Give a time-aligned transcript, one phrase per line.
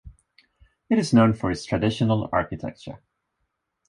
[0.89, 3.03] It is known for its traditional architecture.